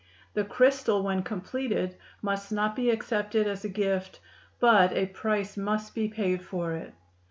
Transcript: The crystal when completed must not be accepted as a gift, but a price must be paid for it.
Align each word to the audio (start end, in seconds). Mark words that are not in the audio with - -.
The 0.33 0.43
crystal 0.43 1.03
when 1.03 1.21
completed 1.21 1.95
must 2.23 2.51
not 2.51 2.75
be 2.75 2.89
accepted 2.89 3.45
as 3.45 3.63
a 3.63 3.69
gift, 3.69 4.19
but 4.59 4.91
a 4.93 5.05
price 5.05 5.55
must 5.57 5.93
be 5.93 6.07
paid 6.07 6.41
for 6.43 6.71
it. 6.73 6.95